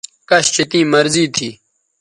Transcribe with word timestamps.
کش 0.29 0.45
چہ 0.55 0.63
تیں 0.71 0.85
مرضی 0.93 1.25
تھی 1.35 1.49